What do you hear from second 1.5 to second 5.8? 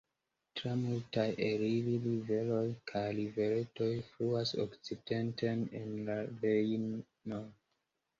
ili riveroj kaj riveretoj fluas okcidenten